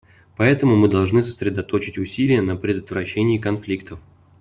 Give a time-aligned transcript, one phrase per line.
[0.35, 3.99] Поэтому мы должны сосредоточить усилия на предотвращении конфликтов.